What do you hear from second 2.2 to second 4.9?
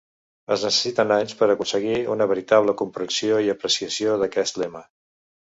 veritable comprensió i apreciació d'aquest lema.